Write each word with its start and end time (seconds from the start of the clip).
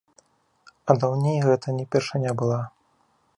А 0.89 0.95
даўней 1.03 1.37
гэта 1.49 1.67
не 1.81 1.85
першыня 1.97 2.31
была. 2.41 2.59